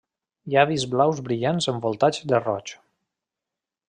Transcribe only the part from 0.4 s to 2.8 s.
Llavis blaus brillants envoltats de roig.